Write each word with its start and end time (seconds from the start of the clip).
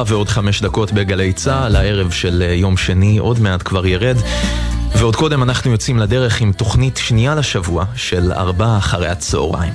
ארבע 0.00 0.14
ועוד 0.14 0.28
חמש 0.28 0.62
דקות 0.62 0.92
בגלי 0.92 1.32
צה"ל, 1.32 1.76
הערב 1.76 2.10
של 2.10 2.42
אה, 2.46 2.54
יום 2.54 2.76
שני, 2.76 3.18
עוד 3.18 3.40
מעט 3.40 3.62
כבר 3.62 3.86
ירד. 3.86 4.16
ועוד 4.96 5.16
קודם 5.16 5.42
אנחנו 5.42 5.70
יוצאים 5.70 5.98
לדרך 5.98 6.40
עם 6.40 6.52
תוכנית 6.52 6.96
שנייה 6.96 7.34
לשבוע 7.34 7.84
של 7.96 8.32
ארבע 8.32 8.76
אחרי 8.78 9.08
הצהריים. 9.08 9.72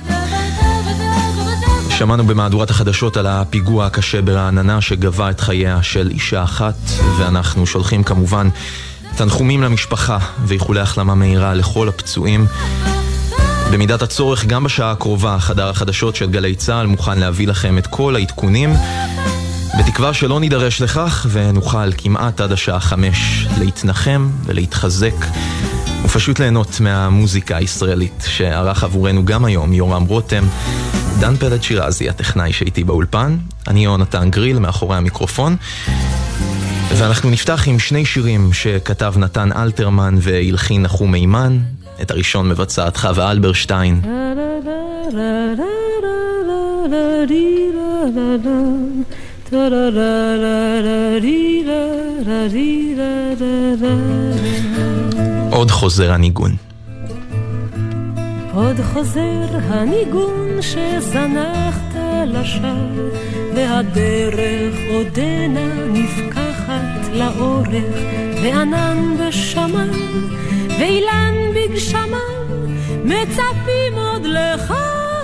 שמענו 1.90 2.24
במהדורת 2.24 2.70
החדשות 2.70 3.16
על 3.16 3.26
הפיגוע 3.26 3.86
הקשה 3.86 4.22
ברעננה 4.22 4.80
שגבה 4.80 5.30
את 5.30 5.40
חייה 5.40 5.82
של 5.82 6.10
אישה 6.10 6.42
אחת, 6.42 6.78
ואנחנו 7.18 7.66
שולחים 7.66 8.04
כמובן 8.04 8.48
תנחומים 9.16 9.62
למשפחה 9.62 10.18
ואיחולי 10.46 10.80
החלמה 10.80 11.14
מהירה 11.14 11.54
לכל 11.54 11.88
הפצועים. 11.88 12.46
במידת 13.72 14.02
הצורך, 14.02 14.44
גם 14.44 14.64
בשעה 14.64 14.90
הקרובה, 14.90 15.36
חדר 15.38 15.68
החדשות 15.68 16.16
של 16.16 16.30
גלי 16.30 16.54
צה"ל 16.54 16.86
מוכן 16.86 17.18
להביא 17.18 17.48
לכם 17.48 17.78
את 17.78 17.86
כל 17.86 18.16
העדכונים, 18.16 18.72
בתקווה 19.78 20.14
שלא 20.14 20.40
נידרש 20.40 20.82
לכך 20.82 21.26
ונוכל 21.30 21.92
כמעט 21.98 22.40
עד 22.40 22.52
השעה 22.52 22.80
חמש 22.80 23.46
להתנחם 23.58 24.30
ולהתחזק 24.44 25.14
ופשוט 26.04 26.38
ליהנות 26.38 26.80
מהמוזיקה 26.80 27.56
הישראלית 27.56 28.24
שערך 28.26 28.84
עבורנו 28.84 29.24
גם 29.24 29.44
היום 29.44 29.72
יורם 29.72 30.04
רותם, 30.04 30.44
דן 31.20 31.36
פלד 31.36 31.62
שירזי, 31.62 32.08
הטכנאי 32.08 32.52
שהייתי 32.52 32.84
באולפן, 32.84 33.36
אני 33.68 33.84
יונתן 33.84 34.30
גריל 34.30 34.58
מאחורי 34.58 34.96
המיקרופון. 34.96 35.56
ואנחנו 36.96 37.30
נפתח 37.30 37.62
עם 37.66 37.78
שני 37.78 38.04
שירים 38.04 38.52
שכתב 38.52 39.14
נתן 39.16 39.52
אלתרמן 39.52 40.14
והלחין 40.20 40.82
נחום 40.82 41.12
מימן, 41.12 41.58
את 42.02 42.10
הראשון 42.10 42.48
מבצעת 42.48 42.96
חווה 42.96 43.30
אלברשטיין. 43.30 44.00
עוד 55.50 55.70
חוזר 55.70 56.12
הניגון. 56.12 56.56
עוד 58.54 58.76
חוזר 58.92 59.46
הניגון 59.68 60.58
שזנחת 60.60 61.94
לשווא, 62.26 63.10
והדרך 63.54 64.74
עודנה 64.94 65.86
נפקחת 65.92 67.12
לאורך, 67.12 67.96
וענן 68.42 69.16
בשמיים, 69.20 70.30
ואילן 70.78 71.34
בגשמם, 71.54 72.16
מצפים 73.04 73.94
עוד 73.94 74.22
לך 74.24 74.74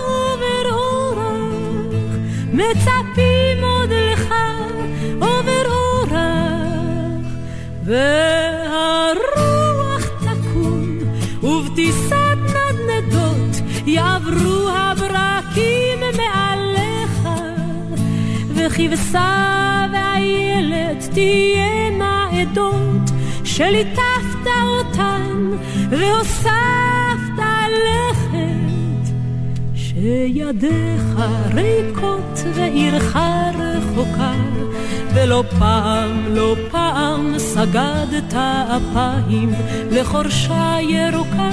עובר 0.07 0.71
אורח, 0.73 2.15
מצפים 2.53 3.65
עוד 3.65 3.92
והרוח 7.85 9.25
תקום, 10.19 10.99
ובטיסת 11.43 12.39
נדנדות 12.45 13.63
יעברו 13.87 14.69
הברקים 14.71 15.99
מעליך, 16.17 17.29
וכבשה 18.55 19.87
ואיילת 19.93 21.09
תהיינה 21.13 22.29
עדות 22.41 23.11
שליטפת 23.45 24.47
אותן 24.67 25.51
והוספת 25.91 27.39
לכת, 27.69 28.72
שידיך 30.03 31.05
ריקות 31.55 32.45
ועירך 32.55 33.17
רחוקה, 33.59 34.35
ולא 35.15 35.45
פעם, 35.59 36.35
לא 36.35 36.57
פעם 36.71 37.39
סגדת 37.39 38.35
אפיים 38.35 39.53
לחורשה 39.91 40.77
ירוקה, 40.81 41.51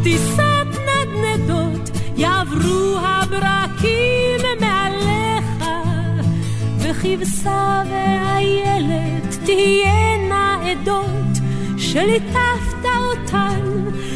ובטיסת 0.00 0.66
נדנדות 0.88 1.90
יעברו 2.16 2.98
הברקים 3.02 4.40
מעליך, 4.60 5.64
וכבשה 6.78 7.82
ואיילת 7.90 9.38
תהיינה 9.44 10.56
עדות, 10.70 11.38
שליטפת 11.78 12.84
אותן 12.84 13.60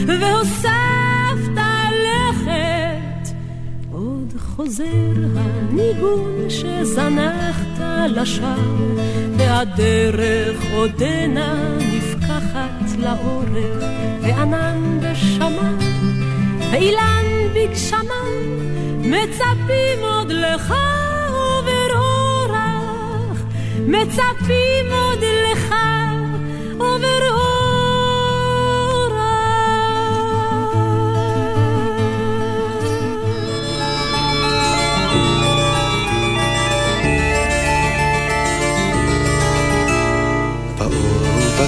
והוספת 0.06 1.60
לכת. 2.04 3.34
עוד 3.92 4.32
חוזר 4.38 4.84
הניגון 5.36 6.46
שזנחת 6.48 7.80
לשווא, 8.08 9.02
והדרך 9.36 10.64
עודנה 10.74 11.76
נפקחת 11.78 12.98
לאורך, 12.98 13.84
וענן 14.22 14.98
בשמיים, 15.44 15.78
ואילן 16.72 17.24
בגשמיים, 17.54 18.58
מצפים 19.00 19.98
עוד 20.00 20.32
לך 20.32 20.74
עובר 21.28 21.96
אורח, 21.96 23.42
מצפים 23.86 24.92
עוד 24.92 25.18
לך 25.52 25.74
עובר 26.78 27.43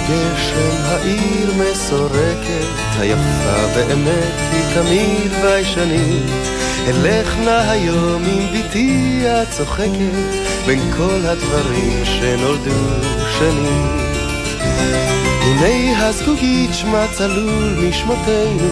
בגשם 0.09 0.85
העיר 0.85 1.53
מסורקת, 1.55 2.67
היפה 2.99 3.67
באמת 3.75 4.35
היא 4.53 4.75
תמיד 4.75 5.33
ביישנית. 5.43 6.57
אלך 6.89 7.37
נא 7.37 7.71
היום 7.71 8.23
עם 8.25 8.47
בתי 8.53 9.23
הצוחקת, 9.29 10.47
בין 10.67 10.93
כל 10.97 11.21
הדברים 11.25 12.05
שנולדו 12.05 13.07
שנית. 13.39 14.07
הנה 15.43 16.07
הזגוגית 16.07 16.71
שמה 16.75 17.07
צלול 17.13 17.89
משמותינו, 17.89 18.69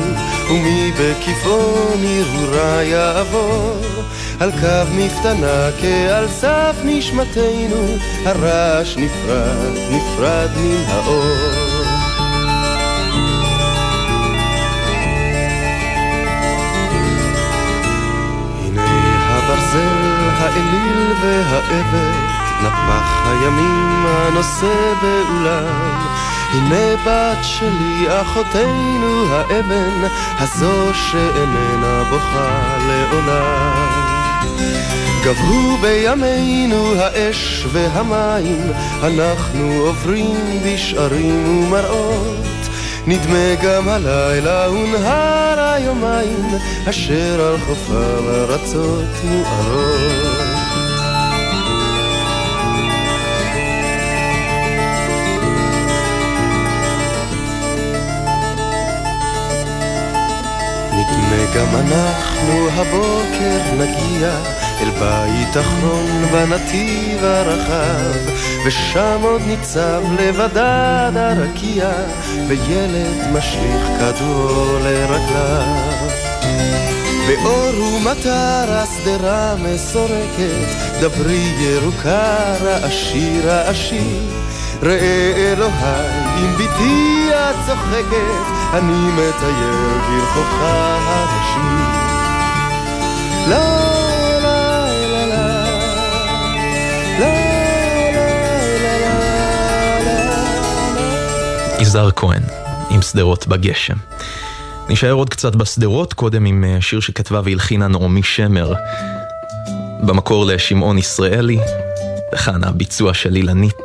ומי 0.51 0.93
בכיפון 0.99 2.05
הרהורה 2.05 2.83
יעבור. 2.83 4.04
על 4.41 4.51
קו 4.51 4.91
מפתנה 4.97 5.69
כעל 5.81 6.29
סף 6.29 6.77
נשמתנו, 6.85 7.97
הרעש 8.25 8.97
נפרד, 8.97 9.75
נפרד 9.91 10.51
מן 10.57 10.85
האור. 10.89 11.25
הנה 18.67 19.37
הברזל, 19.37 20.31
האליל 20.39 21.13
והאבן, 21.23 22.13
נפח 22.63 23.27
הימים 23.27 24.07
הנושא 24.07 24.93
באולם. 25.03 26.15
הנה 26.53 26.97
בת 27.07 27.45
שלי, 27.45 28.21
אחותנו 28.21 29.27
האבן, 29.31 30.09
הזו 30.39 30.95
שאיננה 30.95 32.05
בוכה 32.11 32.77
לעולם. 32.87 34.14
גברו 35.25 35.77
בימינו 35.81 36.95
האש 36.99 37.67
והמים, 37.73 38.73
אנחנו 39.03 39.73
עוברים 39.73 40.61
בשערים 40.67 41.65
ומראות. 41.65 42.69
נדמה 43.07 43.55
גם 43.63 43.89
הלילה 43.89 44.67
הונהר 44.67 45.61
היומיים, 45.61 46.47
אשר 46.91 47.47
על 47.47 47.59
חופם 47.59 48.29
ארצות 48.29 49.25
מוארות. 49.25 50.44
גם 61.55 61.77
אנחנו 61.77 62.69
הבוקר 62.73 63.75
נגיע 63.79 64.35
אל 64.81 64.91
בית 64.91 65.57
אחרון 65.57 66.25
בנתיב 66.33 67.25
הרחב, 67.25 68.31
ושם 68.67 69.19
עוד 69.23 69.43
ניצב 69.47 70.03
לבדד 70.19 71.13
הרקיע, 71.17 71.91
וילד 72.49 73.33
משליך 73.33 73.87
כדור 73.99 74.79
לרגליו. 74.83 76.25
באור 77.27 77.95
ומטר 77.95 78.65
השדרה 78.69 79.55
מסורקת, 79.57 80.69
דברי 81.01 81.53
ירוקה 81.59 82.55
רעשי 82.61 83.41
רעשי. 83.45 84.44
ראה 84.83 85.33
אלוהי, 85.37 86.25
אם 86.39 86.55
את 86.59 87.57
צוחקת, 87.67 88.45
אני 88.73 89.11
מטייל 89.13 89.99
ברחובך 90.09 90.63
הראשי. 91.07 92.05
לא, 93.51 93.95
יזהר 101.81 102.11
כהן, 102.11 102.43
עם 102.91 103.03
שדרות 103.03 103.47
בגשם. 103.47 103.97
נשאר 104.89 105.13
עוד 105.13 105.31
קצת 105.31 105.55
בשדרות, 105.57 106.13
קודם 106.13 106.45
עם 106.45 106.65
אה, 106.65 106.81
שיר 106.81 107.01
שכתבה 107.01 107.41
והלחינה 107.45 107.89
נעמי 107.89 108.23
שמר. 108.23 108.73
במקור 110.01 110.47
לשמעון 110.47 110.99
ישראלי, 110.99 111.59
וכאן 112.35 112.65
הביצוע 112.65 113.15
של 113.15 113.37
אילנית. 113.37 113.84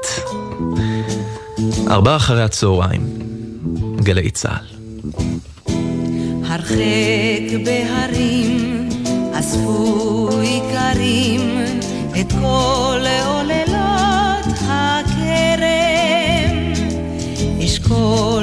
ארבעה 1.88 2.16
אחרי 2.16 2.44
הצהריים, 2.44 3.02
גלי 4.04 4.32
צה"ל. 4.32 4.66
הרחק 6.46 7.66
בהרים, 7.66 8.90
אספו 9.34 10.30
איכרים 10.42 11.42
את 12.22 12.32
כל 12.32 13.02
עוללות 13.26 14.58
הכרם. 14.62 15.70
אשכול 17.66 18.39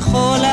בכל 0.00 0.49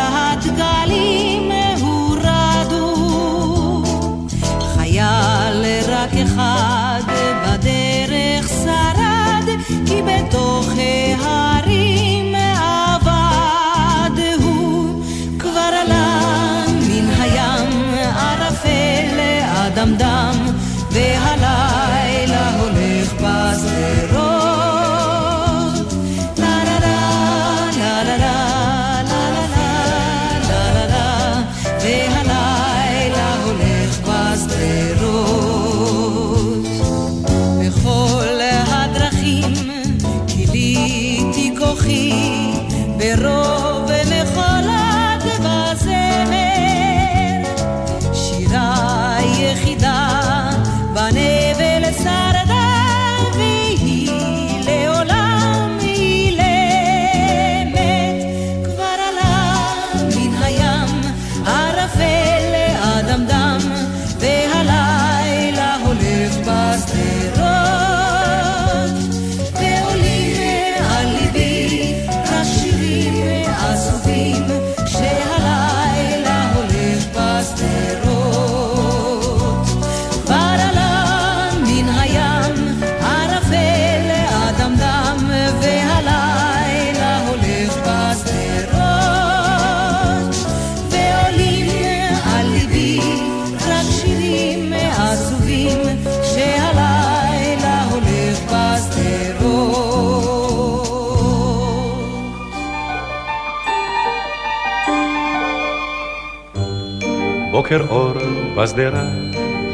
בוקר 107.68 107.86
אור 107.90 108.14
בשדרה, 108.56 109.04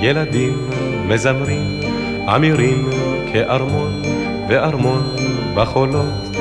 ילדים 0.01 0.69
מזמרים, 1.07 1.79
אמירים 2.35 2.89
כארמון, 3.33 4.01
וארמון 4.49 5.15
בחולות. 5.55 6.37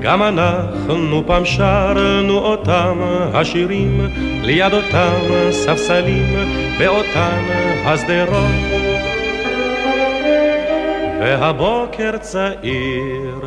גם 0.00 0.22
אנחנו 0.22 1.22
פעם 1.26 1.44
שרנו 1.44 2.38
אותם 2.38 2.98
השירים, 3.34 4.00
ליד 4.42 4.72
אותם 4.72 5.20
ספסלים, 5.50 6.36
באותן 6.78 7.44
השדרות. 7.84 8.50
והבוקר 11.20 12.16
צעיר, 12.18 13.40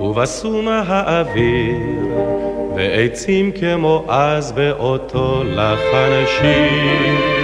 ובסום 0.00 0.68
האוויר, 0.68 2.41
ועצים 2.76 3.52
כמו 3.52 4.04
אז 4.08 4.52
באותו 4.52 5.42
לחן 5.44 6.24
שיר. 6.26 7.42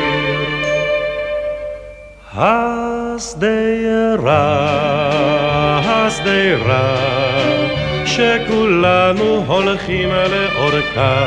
השדרה, 2.35 3.29
השדרה, 5.85 6.97
שכולנו 8.07 9.45
הולכים 9.47 10.09
לאורכה. 10.09 11.25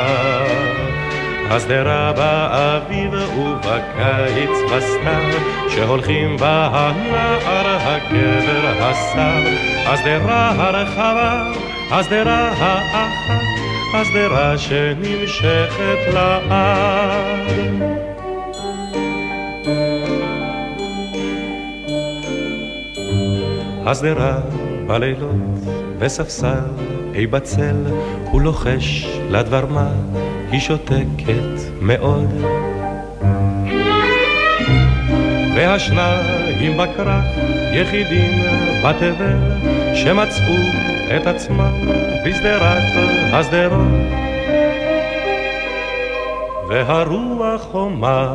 השדרה 1.50 2.12
באביב 2.12 3.12
ובקיץ 3.38 4.70
בסתיו, 4.72 5.40
שהולכים 5.68 6.36
בה 6.36 6.68
הנער 6.72 7.78
הגבר 7.80 8.72
הסב. 8.80 9.42
השדרה 9.86 10.50
הרחבה, 10.56 11.52
השדרה 11.90 12.48
האחת, 12.56 13.51
השדרה 13.94 14.58
שנמשכת 14.58 15.98
לעד. 16.14 17.52
השדרה 23.86 24.40
בלילות 24.86 25.30
בספסל, 25.98 26.64
אי 27.14 27.26
בצל, 27.26 27.76
הוא 28.30 28.40
לוחש 28.40 29.06
לדבר 29.30 29.66
מה, 29.66 29.88
היא 30.50 30.60
שותקת 30.60 31.80
מאוד. 31.80 32.30
והשניים 35.54 36.76
בכרך, 36.76 37.24
יחידים 37.72 38.42
בתבל, 38.84 39.38
שמצאו 39.94 40.56
את 41.16 41.26
עצמם 41.26 41.72
בשדרת 42.26 43.21
השדרות. 43.32 43.88
והרוח 46.68 47.62
חומה, 47.62 48.34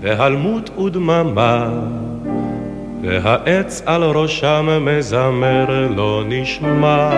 והלמות 0.00 0.78
ודממה, 0.78 1.68
והעץ 3.02 3.82
על 3.86 4.02
ראשם 4.02 4.78
מזמר 4.80 5.88
לא 5.96 6.22
נשמע. 6.26 7.10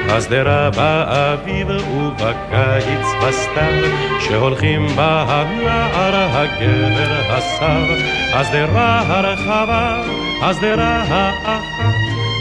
השדרה 0.08 0.70
באביב 0.70 1.68
ובקיץ 1.68 3.06
בסתיו, 3.22 3.90
שהולכים 4.20 4.86
בה 4.96 5.24
הנער 5.28 6.28
הגבר 6.32 7.20
השר. 7.28 7.94
השדרה 8.32 9.02
הרחבה, 9.06 10.02
השדרה 10.42 11.02
האחת, 11.08 11.94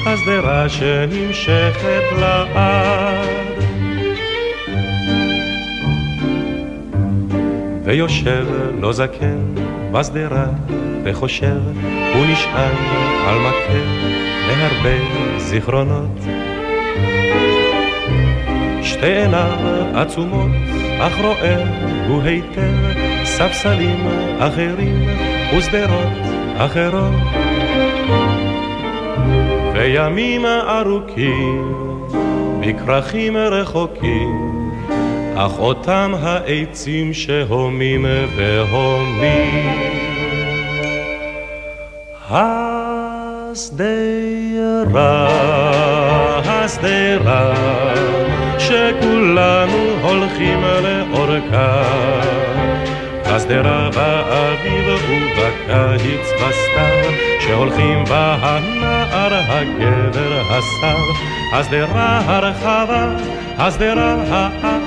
השדרה 0.05 0.69
שנמשכת 0.69 2.03
לעד. 2.19 3.27
ויושב 7.83 8.45
לא 8.79 8.93
זקן 8.93 9.55
בשדרה 9.91 10.45
וחושב, 11.03 11.61
הוא 12.13 12.25
נשען 12.25 12.75
על 13.27 13.37
מקל 13.39 13.87
להרבה 14.47 15.37
זיכרונות. 15.37 16.46
שתי 18.97 19.05
עיניו 19.05 19.57
עצומות, 19.95 20.51
אך 20.99 21.19
רואה 21.21 21.63
הוא 22.07 22.21
היטב 22.21 22.61
ספסלים 23.23 24.07
אחרים 24.39 25.09
ושדרות 25.57 26.13
אחרות. 26.57 27.13
וימים 29.73 30.45
ארוכים 30.45 31.73
בכרכים 32.59 33.37
רחוקים 33.37 34.71
אך 35.35 35.59
אותם 35.59 36.13
העצים 36.21 37.13
שהומים 37.13 38.05
והומים. 38.35 39.97
השדרה, 42.29 43.67
השדרה, 46.45 47.86
שכולנו 48.77 49.81
הולכים 50.01 50.59
לאורכה. 50.83 51.83
השדרה 53.25 53.89
באביב 53.89 54.85
ובקיץ 55.09 56.27
בסתיו, 56.35 57.11
שהולכים 57.39 58.03
בה 58.03 58.37
הנער 58.41 59.33
הגבר 59.33 60.41
השר. 60.49 60.97
השדרה 61.53 62.21
הרחבה, 62.25 63.15
השדרה 63.57 64.15
האחת. 64.29 64.81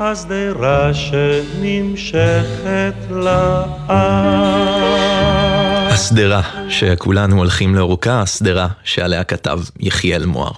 השדרה 0.00 0.94
שנמשכת 0.94 2.14
לאט. 3.10 3.90
השדרה 5.90 6.42
שכולנו 6.68 7.36
הולכים 7.36 7.74
לאורכה, 7.74 8.20
השדרה 8.22 8.68
שעליה 8.84 9.24
כתב 9.24 9.58
יחיאל 9.80 10.26
מוהר. 10.26 10.52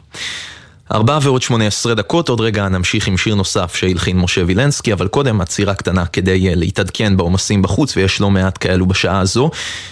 ארבע 0.93 1.19
ועוד 1.23 1.43
שמונה 1.43 1.67
עשרה 1.67 1.95
דקות, 1.95 2.29
עוד 2.29 2.41
רגע 2.41 2.69
נמשיך 2.69 3.07
עם 3.07 3.17
שיר 3.17 3.35
נוסף 3.35 3.75
שהלחין 3.75 4.19
משה 4.19 4.43
וילנסקי, 4.47 4.93
אבל 4.93 5.09
קודם 5.09 5.41
עצירה 5.41 5.75
קטנה 5.75 6.07
כדי 6.07 6.57
להתעדכן 6.57 7.17
בעומסים 7.17 7.63
בחוץ, 7.63 7.97
ויש 7.97 8.21
לא 8.21 8.31
מעט 8.31 8.59
כאלו 8.61 8.87
בשעה 8.87 9.21
הזו. 9.21 9.51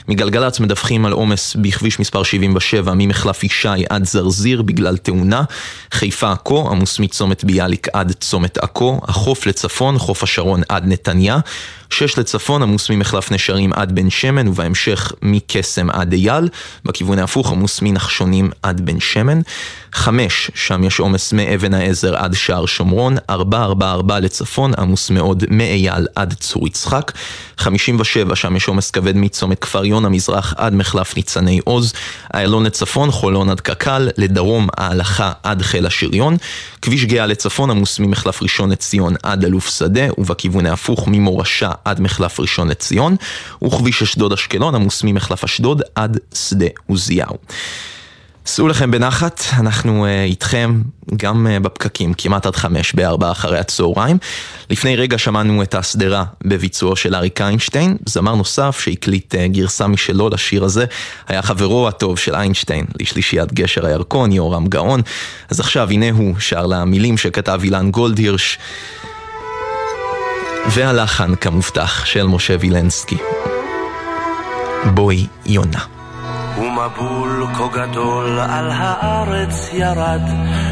מגלגלצ 0.09 0.61
מדווחים 0.61 1.07
על 1.07 1.13
עומס 1.13 1.57
בכביש 1.61 2.01
מספר 2.01 2.23
77 2.23 2.93
ממחלף 2.97 3.45
ישי 3.45 3.69
עד 3.91 4.05
זרזיר 4.05 4.63
בגלל 4.63 4.97
תאונה. 4.97 5.43
חיפה 5.93 6.33
עכו, 6.33 6.71
עמוס 6.71 6.99
מצומת 6.99 7.45
ביאליק 7.45 7.89
עד 7.93 8.13
צומת 8.21 8.59
עכו, 8.59 9.01
החוף 9.03 9.47
לצפון, 9.47 9.99
חוף 9.99 10.23
השרון 10.23 10.63
עד 10.69 10.87
נתניה. 10.87 11.39
שש 11.91 12.19
לצפון 12.19 12.63
עמוס 12.63 12.91
ממחלף 12.91 13.33
נשרים 13.33 13.73
עד 13.73 13.95
בן 13.95 14.11
שמן 14.11 14.49
ובהמשך 14.49 15.13
מקסם 15.23 15.91
עד 15.91 16.13
אייל, 16.13 16.49
בכיוון 16.85 17.19
ההפוך 17.19 17.53
עמוס 17.53 17.83
מנחשונים 17.83 18.51
עד 18.63 18.81
בן 18.81 19.01
שמן. 19.01 19.41
חמש, 19.93 20.51
שם 20.55 20.86
יש 20.87 21.01
עומס 21.01 21.33
מאבן 21.33 21.75
העזר 21.75 22.17
עד 22.17 22.35
שער 22.35 22.67
שומרון, 22.67 23.17
ארבע 23.31 23.63
ארבע 23.63 23.91
ארבע 23.91 24.21
לצפון, 24.21 24.73
עמוס 24.79 25.11
מאוד 25.11 25.45
מאייל 25.51 26.07
עד 26.15 26.35
צור 26.41 26.67
יצחק. 26.67 27.13
חמישים 27.59 28.01
ושבע, 28.01 28.37
שם 28.37 28.57
יש 28.57 28.69
עומס 28.69 28.91
כבד 28.91 29.17
מצומת 29.17 29.59
כפר 29.59 29.85
יונה 29.85 30.09
מזרח 30.09 30.55
עד 30.57 30.75
מחלף 30.75 31.17
ניצני 31.17 31.61
עוז. 31.65 31.93
איילון 32.35 32.67
לצפון, 32.67 33.11
חולון 33.11 33.51
עד 33.51 33.61
קק"ל, 33.61 34.09
לדרום 34.19 34.69
ההלכה 34.77 35.33
עד 35.43 35.63
חיל 35.63 35.87
השריון. 35.87 36.37
כביש 36.83 37.05
גאה 37.05 37.27
לצפון 37.27 37.71
עמוס 37.71 37.99
ממחלף 37.99 38.43
ראשון 38.43 38.71
לציון 38.71 39.15
עד 39.23 39.45
אלוף 39.45 39.71
שדה, 39.79 40.07
ובכיוון 40.19 40.67
ההפוך 40.67 41.09
ממורשה 41.09 41.71
עד 41.85 42.01
מחלף 42.01 42.41
ראשון 42.41 42.69
לציון, 42.69 43.17
וכביש 43.65 44.03
אשדוד 44.03 44.33
אשקלון 44.33 44.75
עמוס 44.75 45.03
ממחלף 45.05 45.45
אשדוד 45.45 45.83
עד 45.95 46.19
שדה 46.35 46.67
עוזיהו. 46.87 47.37
סעו 48.47 48.69
לכם 48.69 48.91
בנחת, 48.91 49.41
אנחנו 49.59 50.07
uh, 50.07 50.09
איתכם 50.25 50.81
גם 51.17 51.47
uh, 51.47 51.61
בפקקים, 51.61 52.15
כמעט 52.15 52.47
עד 52.47 52.57
חמש 52.57 52.95
בארבע 52.95 53.31
אחרי 53.31 53.59
הצהריים. 53.59 54.19
לפני 54.71 54.97
רגע 54.97 55.19
שמענו 55.19 55.63
את 55.63 55.75
השדרה 55.75 56.25
בביצועו 56.45 56.97
של 56.97 57.15
אריק 57.15 57.41
איינשטיין, 57.41 57.97
זמר 58.07 58.35
נוסף 58.35 58.79
שהקליט 58.81 59.35
uh, 59.35 59.39
גרסה 59.47 59.87
משלו 59.87 60.29
לשיר 60.29 60.65
הזה, 60.65 60.85
היה 61.29 61.43
חברו 61.43 61.89
הטוב 61.89 62.19
של 62.19 62.35
איינשטיין, 62.35 62.87
לשלישיית 63.01 63.53
גשר 63.53 63.87
הירקון, 63.87 64.33
יהורם 64.33 64.67
גאון. 64.67 65.01
אז 65.51 65.61
עכשיו 65.61 65.91
הנה 65.91 66.11
הוא 66.11 66.35
שר 66.39 66.67
למילים 66.67 67.19
שכתב 67.19 67.61
אילן 67.65 67.91
גולדהירש. 67.91 68.59
והלחן 70.71 71.35
כמובטח 71.35 72.05
של 72.05 72.27
משה 72.27 72.57
וילנסקי. 72.61 73.17
בואי 74.95 75.27
יונה. 75.47 75.96
ומבול 76.59 77.47
כה 77.55 77.69
גדול 77.73 78.39
על 78.41 78.71
הארץ 78.73 79.71
ירד, 79.73 80.23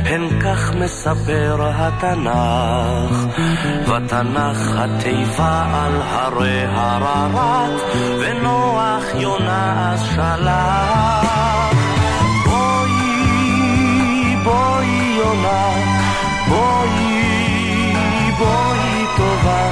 הן 0.05 0.41
כך 0.41 0.75
מספר 0.75 1.71
התנ"ך. 1.75 3.39
בתנ"ך 3.89 4.59
התיבה 4.77 5.65
על 5.73 6.03
הרי 6.03 6.65
הררת, 6.69 7.81
ונוח 8.21 9.05
יונה 9.15 9.93
אז 9.93 10.03
שלח. 10.15 11.75
בואי, 12.45 14.37
בואי 14.45 15.17
יונה, 15.19 15.69
בואי, 16.49 17.93
בואי 18.39 19.07
טובה, 19.17 19.71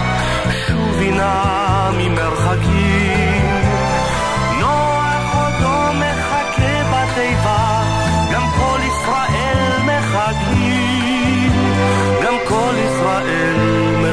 שובי 0.66 1.11
נא 1.11 1.90
ממרחקים. 1.99 2.91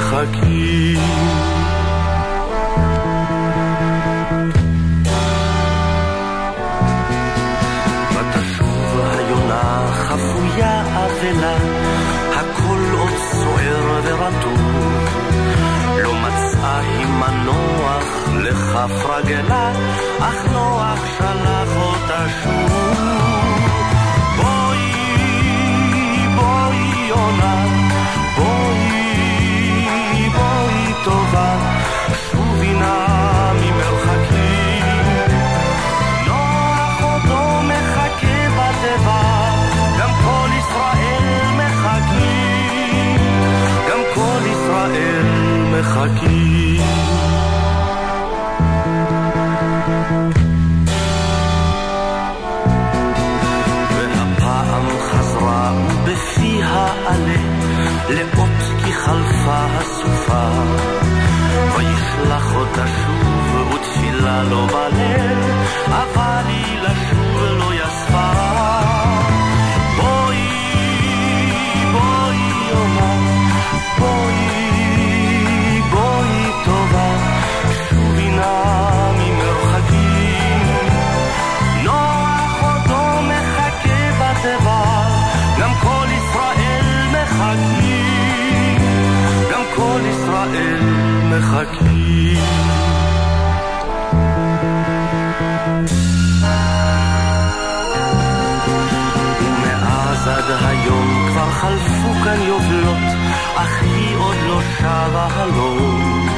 מחכים 0.10 1.00
חבויה 9.92 10.82
אבלה, 10.82 11.58
הכל 12.36 12.80
עוד 12.98 13.14
סוער 13.32 14.02
ורטוב. 14.04 14.62
לא 16.04 16.14
מצאה 16.14 16.80
היא 16.80 17.06
מנוח 17.08 18.30
לכף 18.38 19.06
רגלה, 19.06 19.72
אך 20.20 20.46
נוח 20.52 21.06
שלח 21.18 21.76
אותה 21.78 22.26
שוב. 22.44 23.09
תחכי. 46.00 46.80
והפעם 53.98 54.88
חזרה 55.00 55.72
בפיה 56.04 56.88
עלה, 57.08 57.42
לאות 58.10 58.84
כי 58.84 58.94
חלפה 58.94 59.66
הסופה. 59.80 60.50
וישלח 61.78 62.56
אותה 62.56 62.88
שוב 62.88 63.72
ותפילה 63.74 64.44
לא 64.44 64.68
בלב, 64.68 65.38
אבל 65.88 66.44
היא 66.48 66.89
שב 104.80 105.16
החלום. 105.16 106.30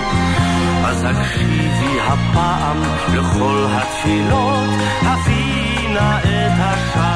אז 0.85 1.03
הקשיבי 1.03 1.99
הפעם 2.07 2.81
לכל 3.13 3.65
התפילות, 3.71 4.69
הבינה 5.01 6.19
את 6.19 6.51
השם. 6.59 7.10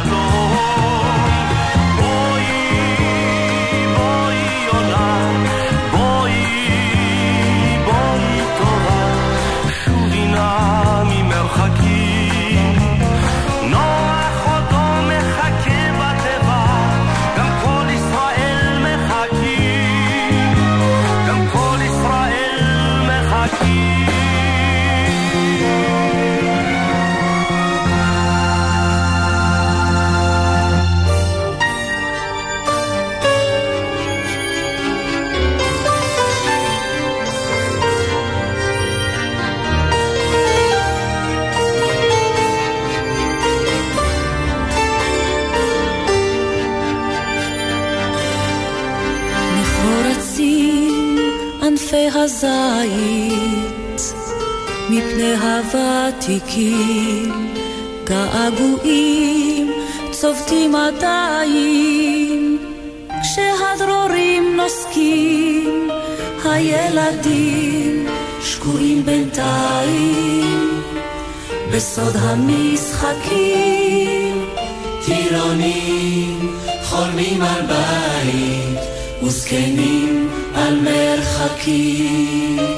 חיבוקים, 56.55 57.53
געגועים, 58.03 59.71
צובטים 60.11 60.75
עדיין, 60.75 62.57
כשהדרורים 63.21 64.57
נוסקים, 64.57 65.89
הילדים 66.43 68.07
שקועים 68.41 69.05
בינתיים, 69.05 70.81
בסוד 71.73 72.15
המשחקים, 72.19 73.65
טירונים 75.05 76.55
חולמים 76.83 77.41
על 77.41 77.61
בית, 77.61 78.79
וזקנים 79.23 80.29
על 80.55 80.79
מרחקים. 80.79 82.74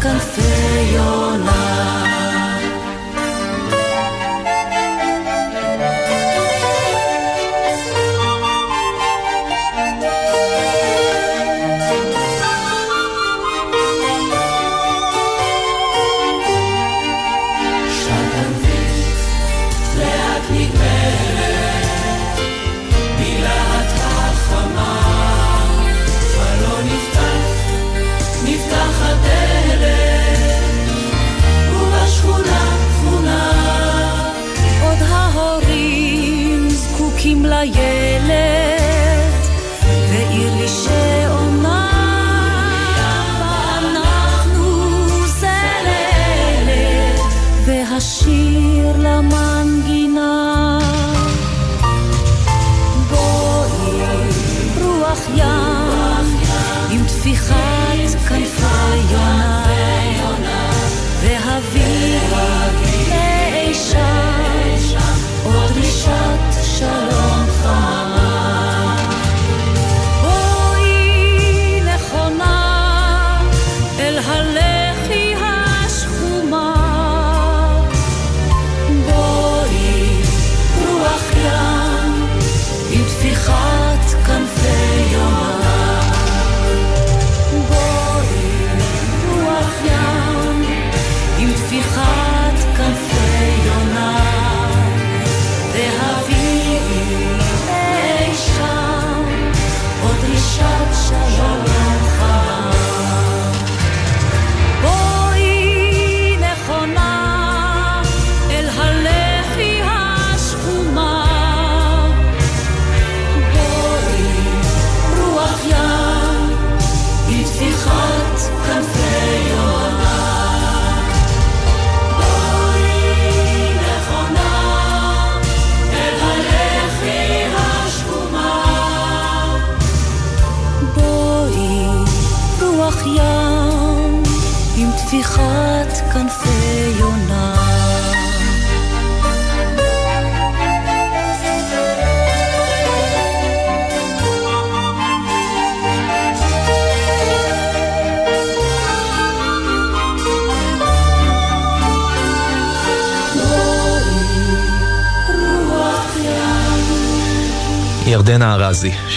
confused. 0.00 0.47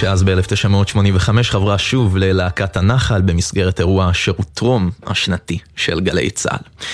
שאז 0.02 0.24
ב-1985 0.24 1.30
חברה 1.44 1.78
שוב 1.78 2.18
ללהקת 2.18 2.78
הנחל 2.78 3.22
במסגרת 3.22 3.80
אירוע 3.80 4.14
שירות 4.14 4.48
טרום 4.54 4.90
השנתי 5.06 5.58
של 5.76 6.00
גלי 6.00 6.30
צה"ל. 6.30 6.86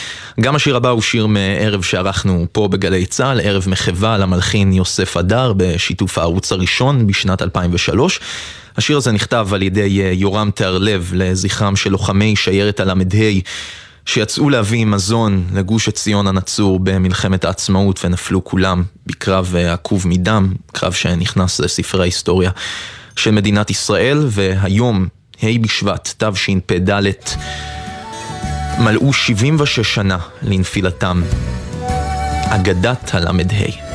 גם 0.41 0.55
השיר 0.55 0.75
הבא 0.75 0.89
הוא 0.89 1.01
שיר 1.01 1.27
מערב 1.27 1.81
שערכנו 1.81 2.45
פה 2.51 2.67
בגלי 2.67 3.05
צה"ל, 3.05 3.41
ערב 3.43 3.65
מחווה 3.67 4.17
למלחין 4.17 4.73
יוסף 4.73 5.17
הדר 5.17 5.53
בשיתוף 5.57 6.17
הערוץ 6.17 6.51
הראשון 6.51 7.07
בשנת 7.07 7.41
2003. 7.41 8.19
השיר 8.77 8.97
הזה 8.97 9.11
נכתב 9.11 9.47
על 9.51 9.61
ידי 9.61 10.11
יורם 10.13 10.51
תיארלב 10.51 11.11
לזכרם 11.13 11.75
של 11.75 11.89
לוחמי 11.89 12.35
שיירת 12.35 12.79
הל"ה 12.79 12.93
שיצאו 14.07 14.49
להביא 14.49 14.85
מזון 14.85 15.47
לגוש 15.53 15.87
עציון 15.87 16.27
הנצור 16.27 16.79
במלחמת 16.79 17.45
העצמאות 17.45 18.05
ונפלו 18.05 18.43
כולם 18.43 18.83
בקרב 19.05 19.55
אה, 19.57 19.73
עקוב 19.73 20.07
מדם, 20.07 20.53
קרב 20.71 20.93
שנכנס 20.93 21.59
לספרי 21.59 22.01
ההיסטוריה 22.01 22.51
של 23.15 23.31
מדינת 23.31 23.69
ישראל, 23.69 24.27
והיום, 24.29 25.07
ה' 25.43 25.47
בשבט 25.61 26.13
תשפ"ד, 26.23 27.01
מלאו 28.79 29.13
76 29.13 29.95
שנה 29.95 30.17
לנפילתם. 30.41 31.21
אגדת 32.49 33.09
הל"ה. 33.13 33.86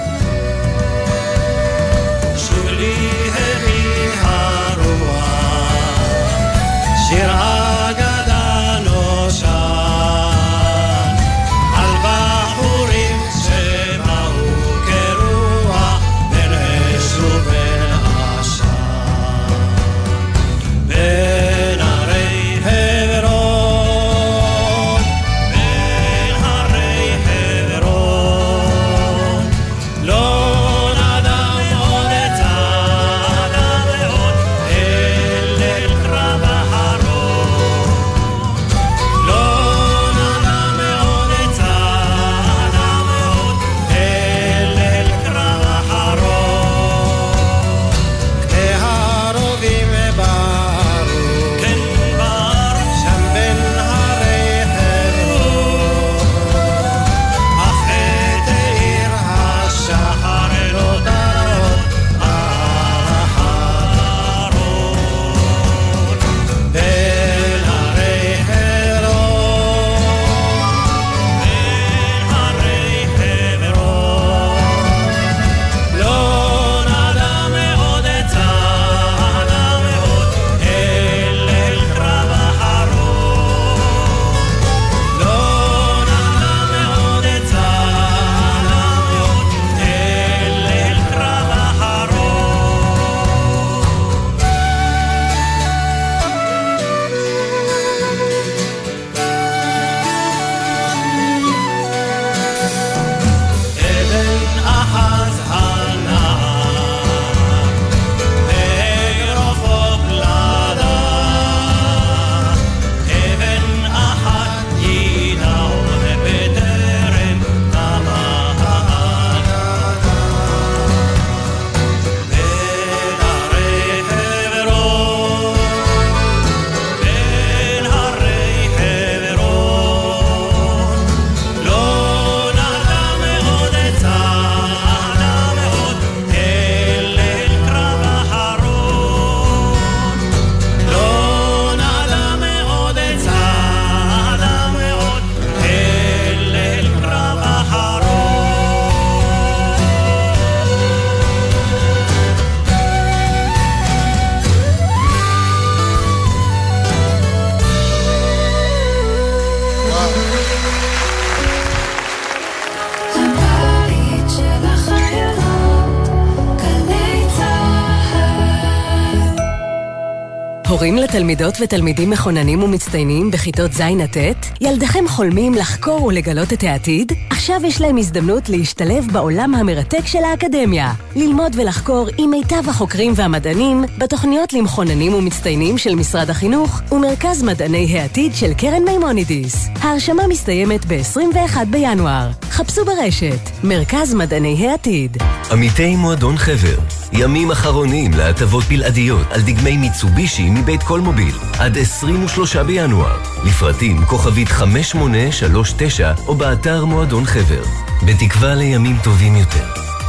הורים 170.72 170.96
לתלמידות 170.96 171.54
ותלמידים 171.60 172.10
מחוננים 172.10 172.62
ומצטיינים 172.62 173.30
בכיתות 173.30 173.72
ז' 173.72 173.80
עד 173.80 174.16
ט', 174.16 174.46
ילדיכם 174.60 175.08
חולמים 175.08 175.54
לחקור 175.54 176.04
ולגלות 176.04 176.52
את 176.52 176.62
העתיד? 176.62 177.12
עכשיו 177.30 177.60
יש 177.64 177.80
להם 177.80 177.96
הזדמנות 177.96 178.48
להשתלב 178.48 179.06
בעולם 179.12 179.54
המרתק 179.54 180.06
של 180.06 180.24
האקדמיה. 180.24 180.92
ללמוד 181.16 181.56
ולחקור 181.56 182.08
עם 182.18 182.30
מיטב 182.30 182.68
החוקרים 182.68 183.12
והמדענים 183.16 183.84
בתוכניות 183.98 184.52
למחוננים 184.52 185.14
ומצטיינים 185.14 185.78
של 185.78 185.94
משרד 185.94 186.30
החינוך 186.30 186.80
ומרכז 186.92 187.42
מדעני 187.42 187.98
העתיד 187.98 188.34
של 188.34 188.54
קרן 188.54 188.82
מימונידיס. 188.84 189.68
ההרשמה 189.80 190.26
מסתיימת 190.26 190.84
ב-21 190.84 191.64
בינואר. 191.70 192.30
חפשו 192.50 192.84
ברשת, 192.84 193.64
מרכז 193.64 194.14
מדעני 194.14 194.68
העתיד. 194.68 195.16
עמיתי 195.52 195.96
מועדון 195.96 196.36
חבר, 196.36 196.78
ימים 197.12 197.50
אחרונים 197.50 198.10
להטבות 198.14 198.64
בלעדיות 198.64 199.26
על 199.30 199.40
דגמי 199.40 199.76
מיצובישי 199.76 200.50
מבית 200.62 200.82
קולמוביל, 200.82 201.34
עד 201.58 201.78
23 201.78 202.56
בינואר. 202.56 203.18
לפרטים 203.44 204.04
כוכבית 204.04 204.48
5839 204.48 206.12
או 206.26 206.34
באתר 206.34 206.84
מועדון 206.84 207.24
חבר. 207.24 207.62
בתקווה 208.06 208.54
לימים 208.54 208.96
טובים 209.02 209.36
יותר. 209.36 209.64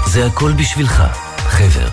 זה 0.05 0.25
הכל 0.25 0.51
בשבילך, 0.51 1.03
חבר. 1.37 1.87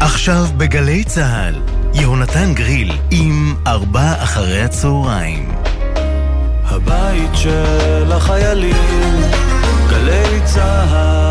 עכשיו 0.00 0.46
בגלי 0.56 1.04
צה"ל, 1.04 1.54
יהונתן 1.94 2.54
גריל 2.54 2.92
עם 3.10 3.54
ארבע 3.66 4.22
אחרי 4.22 4.62
הצהריים. 4.62 5.52
הבית 6.64 7.30
של 7.34 8.12
החיילים, 8.12 8.76
גלי 9.90 10.40
צהל. 10.44 11.23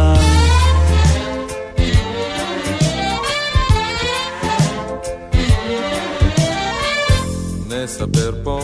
נספר 7.84 8.32
פה 8.44 8.60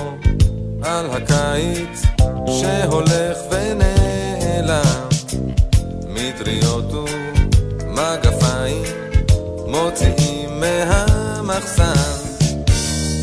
על 0.83 1.09
הקיץ 1.11 2.01
שהולך 2.47 3.37
ונעלם. 3.51 5.07
מטריות 6.07 6.93
ומגפיים 6.93 8.83
מוציאים 9.67 10.59
מהמחסן. 10.59 11.93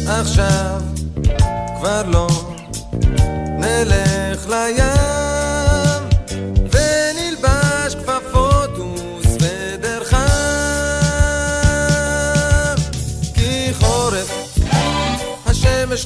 עכשיו 0.06 0.80
כבר 1.78 2.02
לא 2.06 2.28
נלך 3.58 4.48
לים 4.48 5.15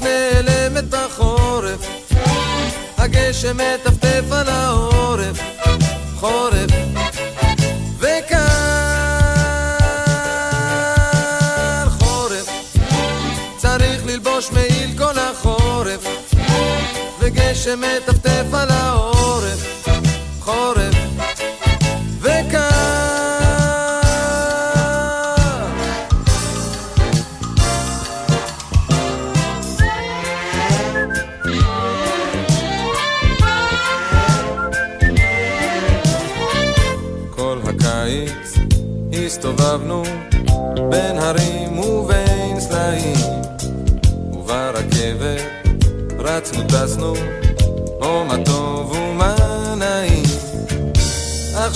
השמש 0.00 0.44
נעלמת 0.44 0.84
בחורף 0.84 1.86
הגשם 2.98 3.56
מטפטף 3.56 4.32
על 4.32 4.48
העורף 4.48 5.40
חורף. 6.16 6.70
וקר 7.98 8.36
חורף. 11.98 12.50
צריך 13.56 14.06
ללבוש 14.06 14.50
מעיל 14.50 14.98
כל 14.98 15.18
החורף. 15.18 16.04
וגשם 17.20 17.80
מטפטף 17.80 18.54
על 18.54 18.70
העורף 18.70 19.79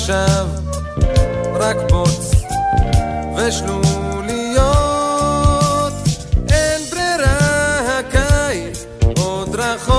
עכשיו 0.04 0.46
רק 1.54 1.76
בוץ 1.90 2.30
ושלוליות 3.36 4.64
אין 6.48 6.80
ברירה 6.90 7.98
הקיץ 7.98 8.86
עוד 9.18 9.54
רחוק 9.54 9.94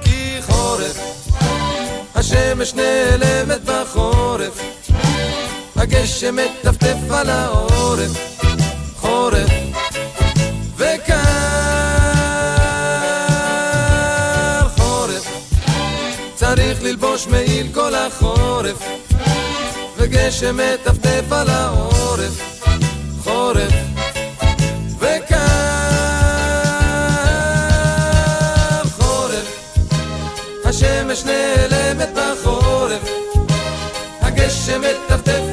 כי 0.00 0.38
חורף. 0.42 0.98
השמש 2.14 2.74
נעלמת 2.74 3.64
בחורף 3.64 4.62
הגשם 5.76 6.36
מטפטף 6.36 7.10
על 7.10 7.30
העורף 7.30 8.27
ללבוש 17.18 17.26
מעיל 17.26 17.66
כל 17.74 17.94
החורף 17.94 18.88
וגשם 19.96 20.56
מטפטף 20.56 21.32
על 21.32 21.48
העורף 21.48 22.64
חורף. 23.24 23.72
וקר 24.98 25.36
חורף 28.98 29.78
השמש 30.64 31.24
נעלמת 31.24 32.08
בחורף 32.14 33.10
הגשם 34.20 34.80
מטפטף 34.80 35.47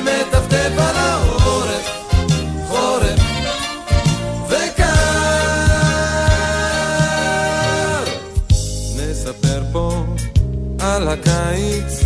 וגשם 0.00 0.04
מטפטף 0.04 0.72
על 0.78 0.96
העורף 0.96 1.90
חורף 2.68 3.20
וקר 4.48 4.84
נספר 8.96 9.62
פה 9.72 10.04
על 10.80 11.08
הקיץ 11.08 12.04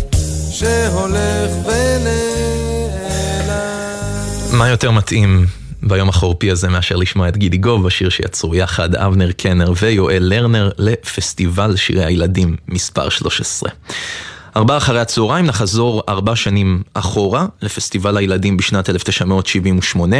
שהולך 0.51 1.51
ונעלם 1.65 3.49
מה 4.53 4.69
יותר 4.69 4.91
מתאים 4.91 5.45
ביום 5.83 6.09
החורפי 6.09 6.51
הזה 6.51 6.69
מאשר 6.69 6.95
לשמוע 6.95 7.27
את 7.27 7.37
גידי 7.37 7.57
גוב 7.57 7.85
בשיר 7.85 8.09
שיצרו 8.09 8.55
יחד 8.55 8.95
אבנר 8.95 9.31
קנר 9.31 9.73
ויואל 9.81 10.23
לרנר 10.23 10.69
לפסטיבל 10.77 11.75
שירי 11.75 12.05
הילדים 12.05 12.55
מספר 12.67 13.09
13. 13.09 13.69
ארבעה 14.57 14.77
אחרי 14.77 14.99
הצהריים 14.99 15.45
נחזור 15.45 16.01
ארבע 16.09 16.35
שנים 16.35 16.83
אחורה 16.93 17.45
לפסטיבל 17.61 18.17
הילדים 18.17 18.57
בשנת 18.57 18.89
1978. 18.89 20.17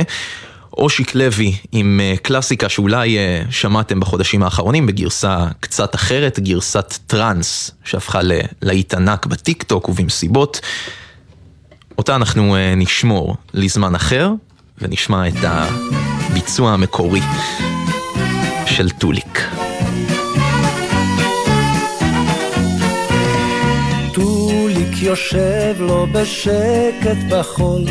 אושיק 0.78 1.16
לוי 1.16 1.56
עם 1.72 2.00
אה, 2.04 2.14
קלאסיקה 2.22 2.70
שאולי 2.70 3.18
אה, 3.18 3.42
שמעתם 3.50 4.00
בחודשים 4.00 4.44
האחרונים 4.44 4.86
בגרסה 4.86 5.48
קצת 5.60 5.96
אחרת, 5.96 6.40
גרסת 6.40 6.94
טראנס 7.08 7.72
שהפכה 7.84 8.20
ללהיט 8.24 8.94
ענק 8.94 9.26
בטיק 9.26 9.64
טוק 9.64 9.90
ובמסיבות. 9.90 10.60
אותה 11.98 12.16
אנחנו 12.16 12.56
אה, 12.56 12.74
נשמור 12.76 13.36
לזמן 13.54 13.96
אחר 13.96 14.32
ונשמע 14.82 15.28
את 15.28 15.44
הביצוע 15.44 16.72
המקורי 16.72 17.22
של 18.66 18.90
טוליק. 18.90 19.65
יושב 25.06 25.76
לו 25.80 26.08
בשקט 26.12 27.18
בחול, 27.30 27.82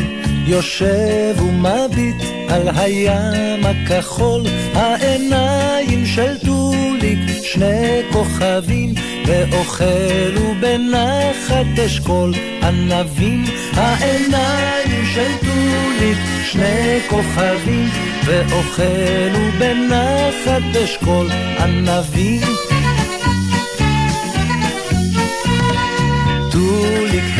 יושב 0.47 1.35
ומביט 1.39 2.23
על 2.49 2.69
הים 2.75 3.65
הכחול, 3.65 4.41
העיניים 4.73 6.05
של 6.05 6.37
טוליק 6.45 7.19
שני 7.43 8.01
כוכבים, 8.11 8.93
ואוכלו 9.25 10.53
בנחת 10.59 11.79
אשכול 11.85 12.33
ענבים, 12.63 13.43
העיניים 13.73 15.05
של 15.13 15.31
טוליק 15.39 16.17
שני 16.45 16.99
כוכבים, 17.09 17.89
ואוכלו 18.25 19.51
בנחת 19.59 20.83
אשכול 20.83 21.27
ענבים. 21.59 22.74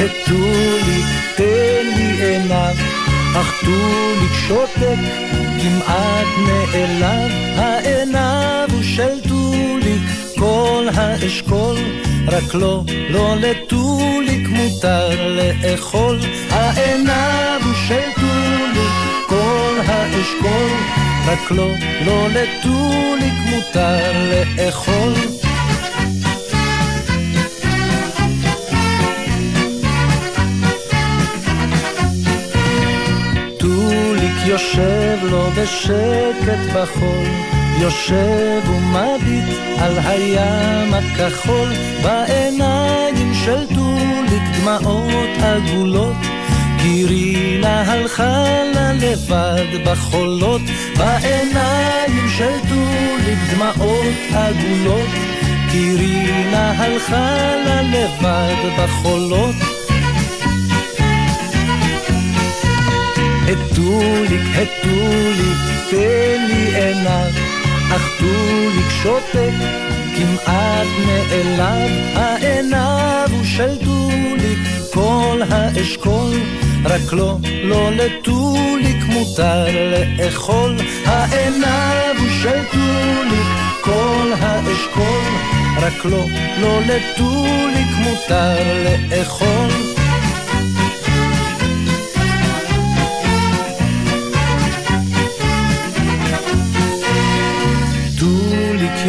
טוליק, 0.08 0.26
הטוליק, 0.28 1.06
תן 1.36 1.88
לי 1.96 2.26
עיניו, 2.26 2.76
אך 3.36 3.64
טוליק 3.66 4.34
שותק, 4.48 4.98
כמעט 5.62 6.28
נעלב, 6.48 7.32
העיניו 7.56 8.68
הוא 8.72 8.84
של 8.84 9.20
טוליק, 9.30 10.02
כל 10.40 10.88
האשכול, 10.94 11.76
רק 12.28 12.54
לא, 12.54 12.84
לא 13.10 13.36
לטוליק 13.36 14.48
מותר 14.48 15.36
לאכול, 15.36 16.20
העיניו 16.50 17.62
הוא 17.64 17.74
של 17.88 18.10
טוליק, 18.16 18.92
כל 19.28 19.76
האשכול, 19.86 20.72
רק 21.28 21.52
לא, 21.52 21.68
לא 22.06 22.28
לטוליק 22.30 23.34
מותר 23.50 24.12
לאכול. 24.30 25.45
יושב 34.48 35.18
לו 35.24 35.50
בשקט 35.52 36.74
בחול, 36.76 37.28
יושב 37.82 38.70
ומביט 38.70 39.58
על 39.80 39.98
הים 40.04 40.94
הכחול, 40.94 41.70
בעיניים 42.04 43.34
של 43.34 43.66
טוליק 43.76 44.44
דמעות 44.58 45.30
עגולות, 45.44 46.16
כי 46.82 47.06
רינה 47.06 47.82
הלכה 47.82 48.44
לה 48.74 48.94
לבד 48.94 49.84
בחולות, 49.86 50.62
בעיניים 50.98 52.30
של 52.38 52.60
טוליק 52.70 53.40
דמעות 53.54 54.16
עגולות, 54.34 55.10
כי 55.72 55.96
רינה 55.96 56.72
הלכה 56.72 57.38
לה 57.66 57.82
לבד 57.82 58.70
בחולות. 58.78 59.75
הטוליק, 63.96 64.42
הטוליק, 64.56 65.58
תן 65.90 66.46
לי 66.48 66.76
עיניו, 66.76 67.32
אך 67.96 68.20
טוליק 68.20 68.90
שותק, 69.04 69.52
כמעט 70.16 70.88
נעלב, 71.06 71.92
העיניו 72.16 73.28
הוא 73.32 73.44
של 73.44 73.76
טוליק, 73.86 74.60
כל 74.94 75.42
האשכול, 75.50 76.34
רק 76.86 77.14
לא, 77.14 77.38
לא 77.64 77.92
לטוליק 77.92 79.04
מותר 79.08 79.66
לאכול, 79.92 80.76
העיניו 81.06 82.16
הוא 82.20 82.30
של 82.42 82.60
טוליק, 82.72 83.48
כל 83.82 84.32
האשכול, 84.40 85.24
רק 85.78 86.06
לא, 86.06 86.26
לא 86.62 86.80
לטוליק 86.82 87.90
מותר 87.98 88.84
לאכול. 88.84 89.95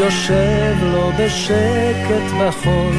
יושב 0.07 0.77
לו 0.83 1.13
בשקט 1.19 2.33
בחול, 2.41 2.95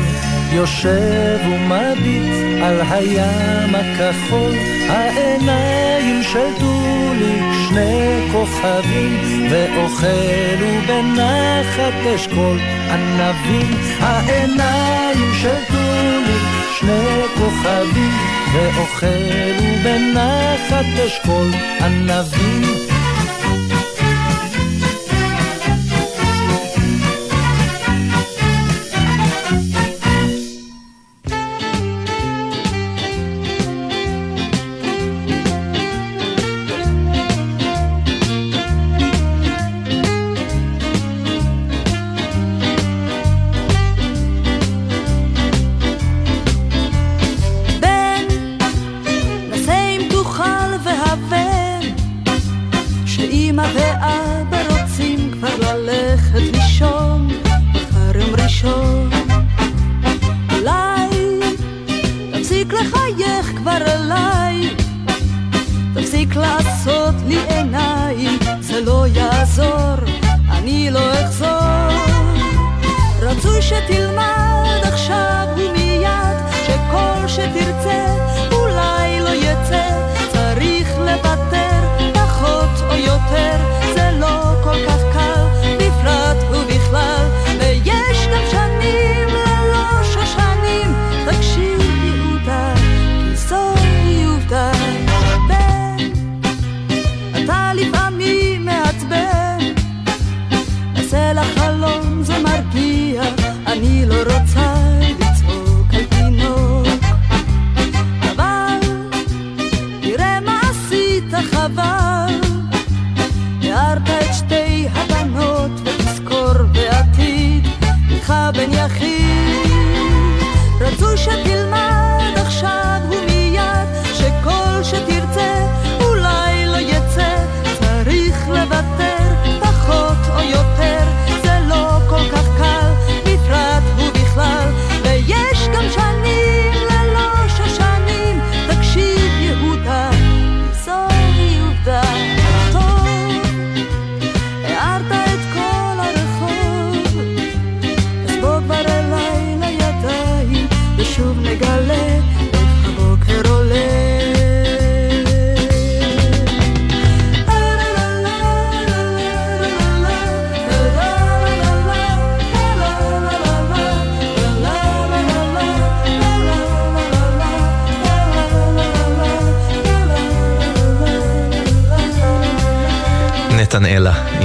יושב 0.52 1.39
ומביט 1.46 2.62
על 2.63 2.82
הים 2.89 3.76
הכחול, 3.76 4.56
העיניים 4.89 6.24
של 6.24 6.48
טוליק 6.60 7.43
שני 7.67 8.28
כוכבים, 8.32 9.48
ואוכלו 9.52 10.82
בנחת 10.88 12.15
אשכול 12.15 12.60
ענבים, 12.91 13.78
העיניים 14.00 15.34
של 15.41 15.58
טוליק 15.67 16.43
שני 16.80 17.24
כוכבים, 17.38 18.13
ואוכלו 18.54 19.84
בנחת 19.84 20.86
אשכול 21.06 21.48
ענבים. 21.82 22.98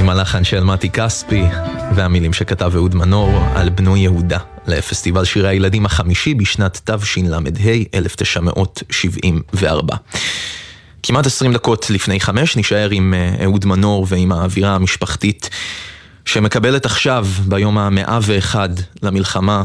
הלחן 0.08 0.44
של 0.44 0.64
מתי 0.64 0.90
כספי 0.90 1.44
והמילים 1.94 2.32
שכתב 2.32 2.72
אהוד 2.74 2.94
מנור 2.94 3.44
על 3.54 3.68
בנו 3.68 3.96
יהודה 3.96 4.38
לפסטיבל 4.66 5.24
שירי 5.24 5.48
הילדים 5.48 5.86
החמישי 5.86 6.34
בשנת 6.34 6.80
תשל"ה 6.84 7.38
1974. 7.94 9.96
כמעט 11.02 11.26
20 11.26 11.52
דקות 11.52 11.90
לפני 11.90 12.20
חמש 12.20 12.56
נשאר 12.56 12.90
עם 12.90 13.14
אה, 13.14 13.44
אהוד 13.44 13.66
מנור 13.66 14.06
ועם 14.08 14.32
האווירה 14.32 14.74
המשפחתית 14.74 15.50
שמקבלת 16.24 16.86
עכשיו 16.86 17.26
ביום 17.46 17.78
המאה 17.78 18.18
ואחד 18.22 18.68
למלחמה 19.02 19.64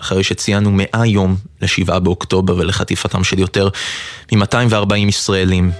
אחרי 0.00 0.24
שציינו 0.24 0.70
מאה 0.72 1.06
יום 1.06 1.36
לשבעה 1.62 2.00
באוקטובר 2.00 2.56
ולחטיפתם 2.56 3.24
של 3.24 3.38
יותר 3.38 3.68
מ-240 4.32 4.96
ישראלים. 4.96 5.70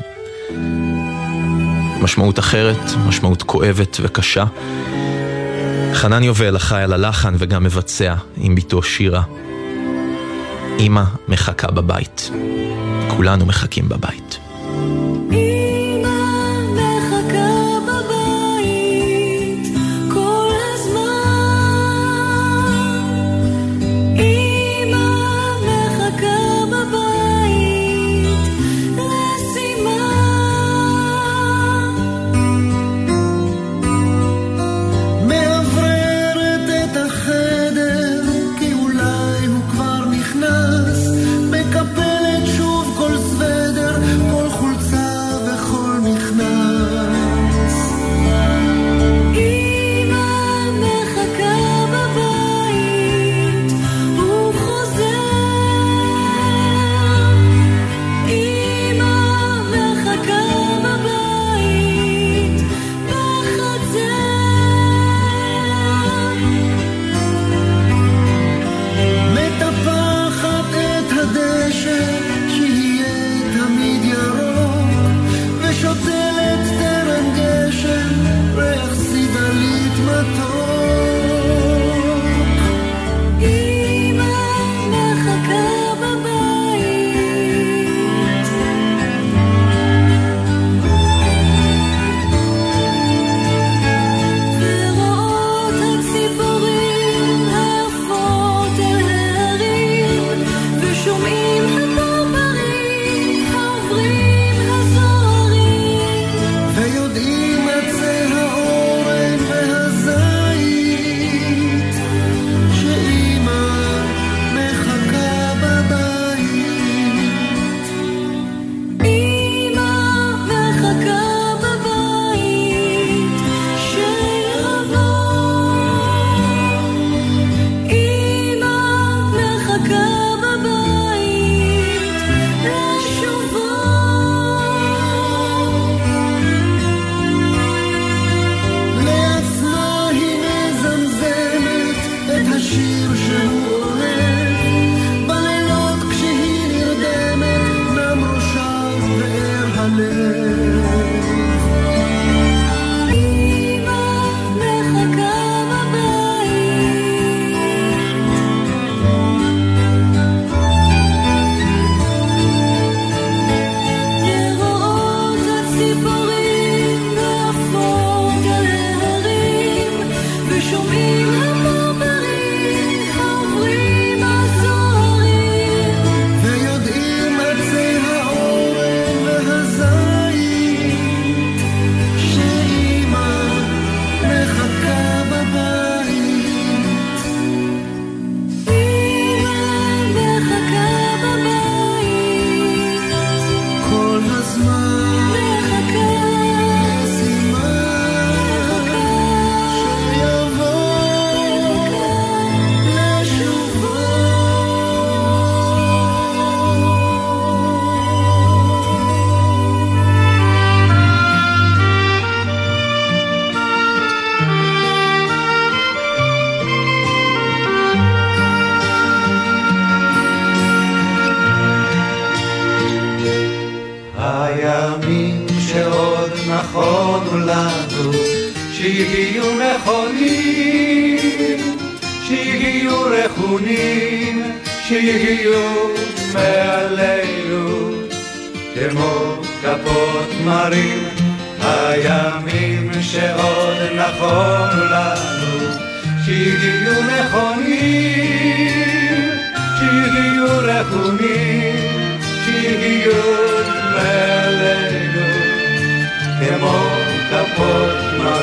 משמעות 2.06 2.38
אחרת, 2.38 2.90
משמעות 3.08 3.42
כואבת 3.42 3.96
וקשה. 4.02 4.44
חנן 5.94 6.22
יובל 6.22 6.56
אחראי 6.56 6.82
על 6.82 6.92
הלחן 6.92 7.34
וגם 7.38 7.64
מבצע 7.64 8.14
עם 8.36 8.54
בתו 8.54 8.82
שירה. 8.82 9.22
אמא 10.78 11.02
מחכה 11.28 11.70
בבית. 11.70 12.30
כולנו 13.08 13.46
מחכים 13.46 13.88
בבית. 13.88 14.45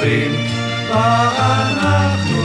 כפות 0.04 0.12
מרים, 0.12 0.36
ואנחנו 0.90 2.44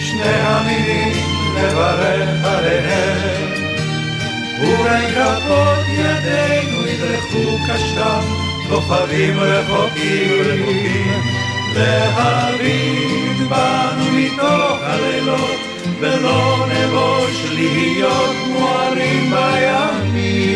שני 0.00 0.34
המינים 0.42 1.12
נברך 1.54 2.44
עליהם, 2.44 3.50
ובין 4.60 5.10
כפות 5.14 5.86
ידינו 5.88 6.86
ידרכו 6.86 7.58
קשתם, 7.68 8.20
כוכבים 8.68 9.40
רחוקים 9.40 10.30
רחוקים, 10.40 11.20
להביט 11.74 13.38
בנו 13.48 14.06
מתוך 14.12 14.78
הלילות, 14.82 15.60
ולא 16.00 16.66
נבוש 16.68 17.44
להיות 17.50 18.36
מוארים 18.52 19.30
בימים, 19.30 20.46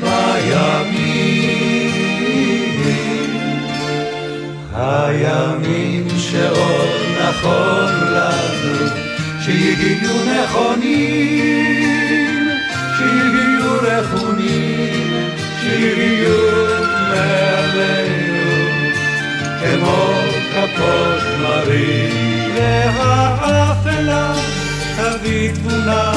בימים, 0.00 1.03
הימים 4.84 6.08
שעוד 6.18 6.88
נכון 7.20 7.90
לנו, 8.10 8.86
שיהיו 9.40 10.14
נכונים, 10.24 11.68
שיהיו 12.98 13.76
רכונים, 13.82 15.28
שיהיו 15.60 16.54
מעלינו, 17.08 18.68
כמו 19.60 20.14
כפות 20.52 21.22
מרים. 21.42 22.24
והאפלה 22.54 24.34
תביא 24.96 25.52
תבונה 25.52 26.12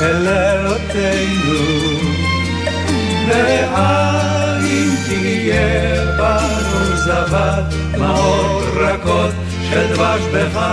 אל 0.00 0.16
לילותינו, 0.16 1.60
ואם 3.28 4.90
תהיה 5.08 6.04
בנו 6.18 6.55
זבת 7.06 7.74
מאור 7.98 8.62
רכות 8.76 9.30
של 9.70 9.94
דבש 9.94 10.20
בחלב, 10.34 10.66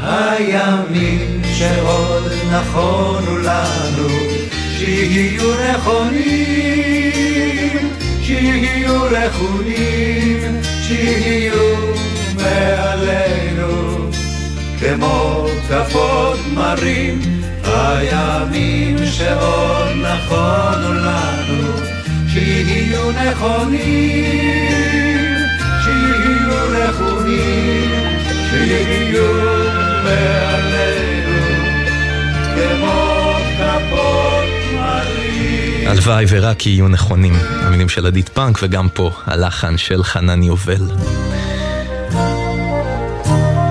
הימים 0.03 1.43
שעוד 1.55 2.33
נכונו 2.53 3.39
לנו, 3.39 4.09
שיהיו 4.79 5.51
נכונים, 5.55 7.12
שיהיו 8.43 9.03
רכונים, 9.03 10.61
שיהיו 10.82 11.76
מעלינו, 12.36 14.11
כמו 14.80 15.47
כפות 15.68 16.38
מרים, 16.55 17.20
הימים 17.64 18.97
שעוד 19.07 19.88
נכונו 19.97 20.93
לנו, 20.95 21.72
שיהיו 22.28 23.11
נכונים, 23.11 23.78
שיהיו 25.84 26.62
רכונים, 26.70 27.90
שיהיו 28.51 29.32
מעלינו, 30.05 31.40
כמו 32.55 33.34
כפות. 33.59 34.62
הלוואי 35.93 36.24
ורק 36.28 36.66
יהיו 36.66 36.88
נכונים, 36.88 37.34
המילים 37.34 37.88
של 37.88 38.07
עדית 38.07 38.28
פאנק 38.28 38.59
וגם 38.62 38.88
פה 38.88 39.11
הלחן 39.26 39.78
של 39.78 40.03
חנן 40.03 40.43
יובל. 40.43 40.90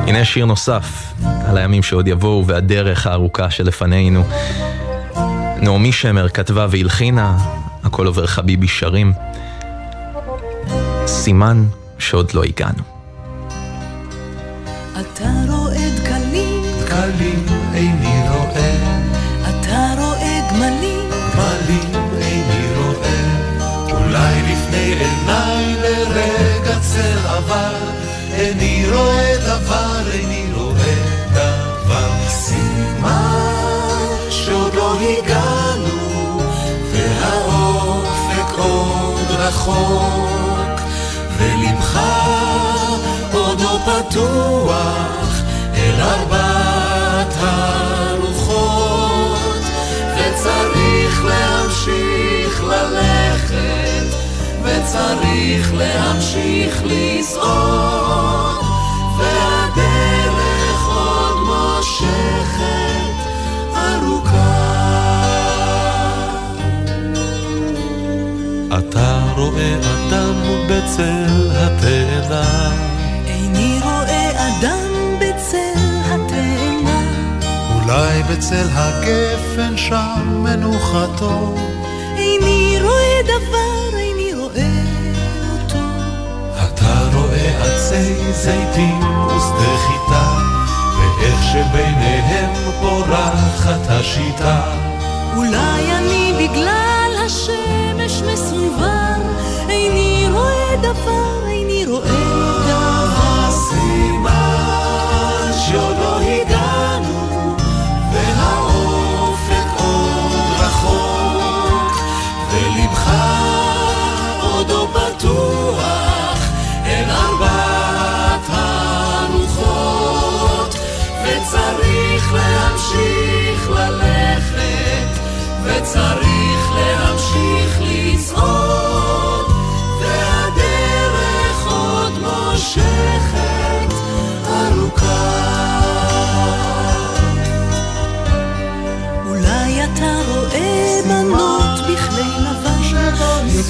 הנה 0.07 0.25
שיר 0.25 0.45
נוסף 0.45 1.13
על 1.47 1.57
הימים 1.57 1.83
שעוד 1.83 2.07
יבואו 2.07 2.47
והדרך 2.47 3.07
הארוכה 3.07 3.51
שלפנינו. 3.51 4.23
נעמי 5.61 5.91
שמר 5.91 6.29
כתבה 6.29 6.67
והלחינה, 6.69 7.37
הכל 7.83 8.07
עובר 8.07 8.27
חביבי 8.27 8.67
שרים. 8.67 9.13
סימן 11.05 11.65
שעוד 11.99 12.33
לא 12.33 12.43
הגענו. 12.43 13.00
רחוק, 39.61 40.81
ולבך 41.37 41.99
עוד 43.33 43.61
לא 43.61 43.79
פתוח 43.85 45.41
אל 45.75 46.01
ארבעת 46.01 47.33
הרוחות, 47.39 48.81
וצריך 50.15 51.25
להמשיך 51.25 52.63
ללכת, 52.63 54.15
וצריך 54.63 55.73
להמשיך 55.73 56.81
לזעוד, 56.85 58.50
בצל 78.41 78.67
הגפן 78.73 79.77
שם 79.77 80.43
מנוחתו, 80.43 81.55
איני 82.17 82.77
רואה 82.81 83.21
דבר, 83.23 83.97
איני 83.97 84.33
רואה 84.33 84.83
אותו. 85.51 85.77
אתה 86.55 87.17
רואה 87.17 87.63
עצי 87.63 88.31
זיתים 88.31 88.99
ושדה 89.27 89.77
חיטה, 89.77 90.37
ואיך 90.97 91.43
שביניהם 91.43 92.49
פורחת 92.81 93.89
השיטה. 93.89 94.61
אולי 95.35 95.91
אני 95.97 96.33
בגלל 96.39 97.11
השמש 97.25 98.21
מסונבר, 98.33 99.21
איני 99.69 100.27
רואה 100.31 100.75
דבר, 100.81 101.47
איני 101.47 101.85
רואה 101.85 102.30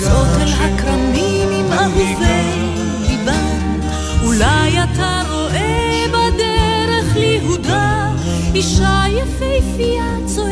לפנות 0.02 0.28
אל 0.42 0.48
הכרמים 0.48 1.50
עם 1.52 1.72
אהובי 1.72 2.52
ליבם. 3.08 3.80
אולי 4.24 4.84
אתה 4.84 5.22
רואה 5.30 6.06
בדרך 6.10 7.16
ליהודה 7.16 8.12
אישה 8.56 9.04
יפהפייה 9.10 10.16
צועקת 10.26 10.51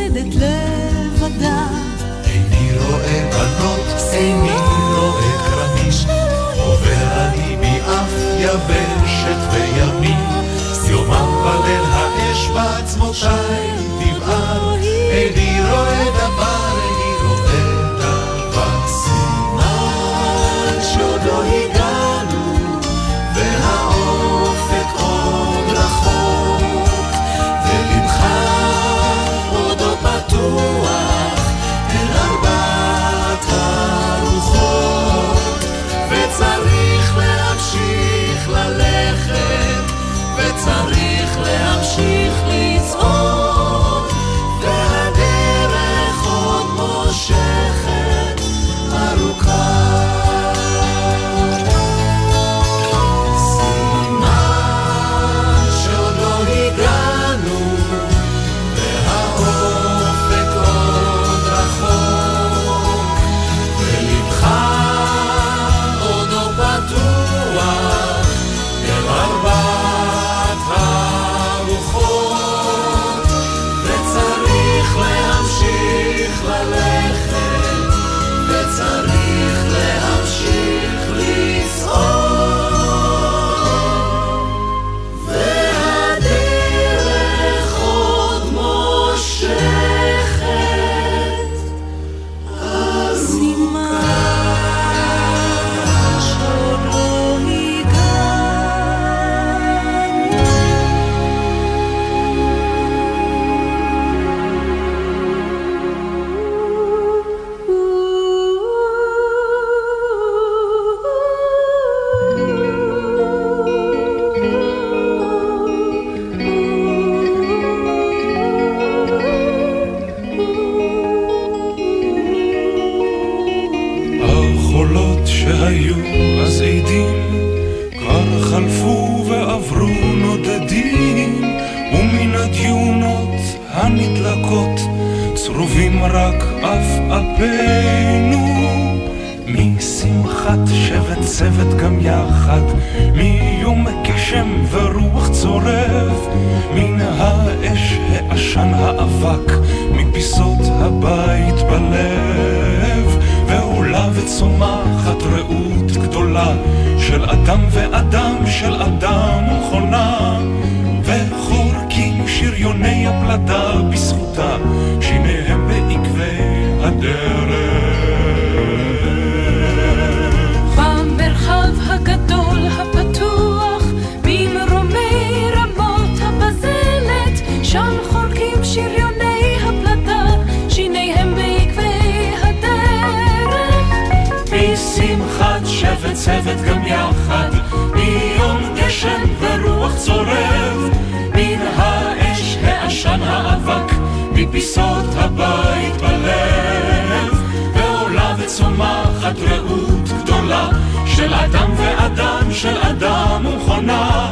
של 202.62 202.78
אדם 202.78 203.46
ומכונה, 203.46 204.32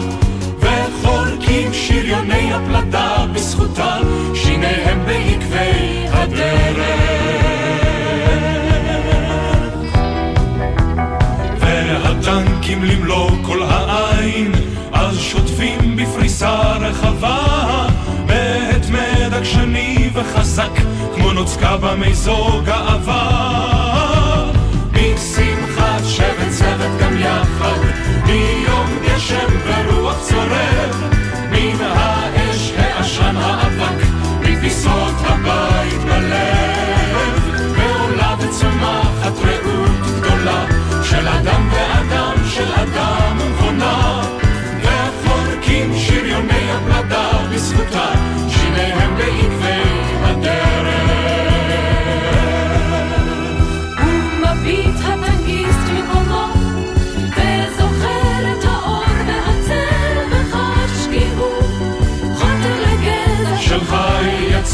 וחולקים 0.60 1.74
שריוני 1.74 2.54
הפלדה 2.54 3.26
בזכותה, 3.34 3.98
שיניהם 4.34 5.06
בעקבי 5.06 6.06
הדרך. 6.12 6.78
והטנקים 11.60 12.84
למלוא 12.84 13.30
כל 13.46 13.64
העין, 13.64 14.52
אז 14.92 15.20
שוטפים 15.20 15.96
בפריסה 15.96 16.62
רחבה, 16.80 17.88
בעת 18.26 18.86
מדק 18.90 19.44
שני 19.44 20.10
וחזק, 20.14 20.72
כמו 21.16 21.34
נוצקה 21.34 21.78
במזוג 21.78 22.66
גאווה. 22.66 23.78
משמחת 24.92 26.06
שבט 26.06 26.50
צוות 26.50 27.02
גם 27.02 27.18
יחד 27.18 27.87
גשם 29.28 29.48
ורוח 29.66 30.16
צורב, 30.22 31.04
מן 31.52 31.82
האש 31.82 32.72
העשן 32.78 33.36
האבק, 33.38 34.06
מפיסות 34.42 35.14
הבית 35.20 36.02
בלב. 36.02 37.18
ועולה 37.78 38.36
וצומחת 38.40 39.34
רעות 39.44 40.22
גדולה, 40.22 40.66
של 41.04 41.28
אדם 41.28 41.70
ואדם, 41.72 42.34
של 42.50 42.74
אדם 42.74 43.38
ומכונה, 43.40 44.22
ופורקים 44.82 45.94
שריוני 45.98 46.72
הפלדה 46.72 47.32
בזכותה. 47.52 48.17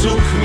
zoek 0.04 0.43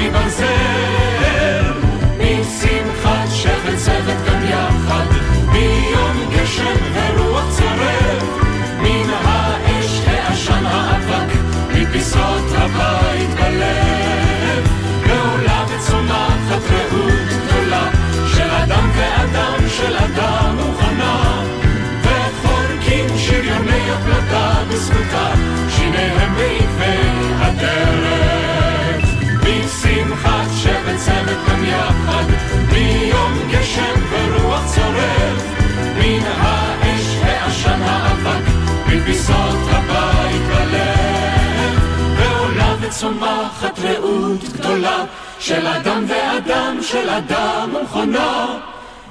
גדולה 44.53 45.03
של 45.39 45.67
אדם 45.67 46.05
ואדם, 46.07 46.77
של 46.81 47.09
אדם 47.09 47.69
ומכונה. 47.75 48.45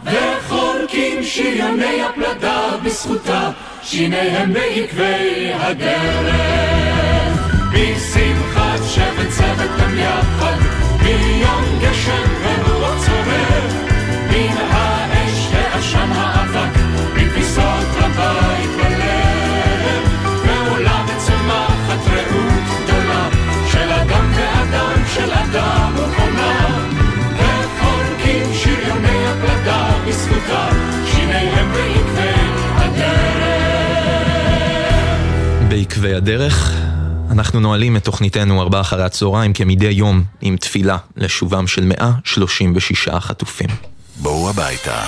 וחורקים 0.05 1.23
שריוני 1.23 2.03
הפלדה 2.03 2.61
בזכותה 2.83 3.51
שיניהם 3.83 4.53
בעקבי 4.53 5.53
הדרך. 5.55 6.79
בשמחת 7.73 8.81
שבט 8.89 9.31
צוות 9.31 9.71
גם 9.81 9.99
יחד 9.99 10.59
ביום 11.03 11.79
גשם 11.81 12.29
ורוח 12.43 13.07
צורר 13.07 13.69
מן 14.31 14.57
האש 14.71 15.49
ועשן 15.53 16.11
האבק 16.15 16.81
מפיסות 17.15 17.89
הבית 17.97 18.88
של 25.15 25.31
אדם 25.31 25.95
ומכונה 25.97 26.79
וחורקים 27.35 28.55
שריוני 28.55 29.27
הפלדה 29.27 29.91
בזכותה 30.09 30.69
שיניהם 31.07 31.73
בעקבי 31.73 32.33
הדרך 32.77 33.29
בעקבי 35.69 36.15
הדרך 36.15 36.73
אנחנו 37.31 37.61
נועלים 37.61 37.97
את 37.97 38.05
תוכניתנו 38.05 38.63
ארבעה 38.63 38.81
אחרי 38.81 39.05
הצהריים 39.05 39.53
כמדי 39.53 39.91
יום 39.91 40.23
עם 40.41 40.57
תפילה 40.57 40.97
לשובם 41.17 41.67
של 41.67 41.85
136 41.85 43.09
חטופים. 43.09 43.69
בואו 44.17 44.51
הביתה. 44.51 45.03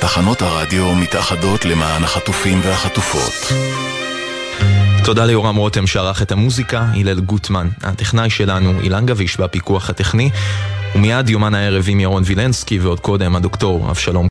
תחנות 0.00 0.42
הרדיו 0.42 0.94
מתאחדות 0.94 1.64
למען 1.64 2.04
החטופים 2.04 2.60
והחטופות. 2.64 3.52
תודה 5.08 5.26
ליורם 5.26 5.56
רותם 5.56 5.86
שערך 5.86 6.22
את 6.22 6.32
המוזיקה, 6.32 6.80
הלל 6.80 7.20
גוטמן, 7.20 7.68
הטכנאי 7.82 8.30
שלנו, 8.30 8.80
אילן 8.80 9.06
גביש 9.06 9.40
בפיקוח 9.40 9.90
הטכני, 9.90 10.30
ומיד 10.94 11.28
יומן 11.28 11.54
הערב 11.54 11.84
עם 11.88 12.00
ירון 12.00 12.22
וילנסקי 12.26 12.78
ועוד 12.78 13.00
קודם 13.00 13.36
הדוקטור 13.36 13.90
אבשלום 13.90 14.26